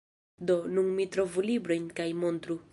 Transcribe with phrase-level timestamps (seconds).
[0.51, 2.61] Do, nun mi trovu librojn kaj montru.